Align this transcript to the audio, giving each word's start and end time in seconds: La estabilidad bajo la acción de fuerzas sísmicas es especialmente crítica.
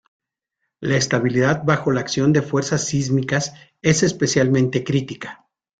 La 0.79 0.95
estabilidad 0.97 1.61
bajo 1.63 1.91
la 1.91 1.99
acción 1.99 2.33
de 2.33 2.41
fuerzas 2.41 2.83
sísmicas 2.87 3.53
es 3.83 4.01
especialmente 4.01 4.83
crítica. 4.83 5.45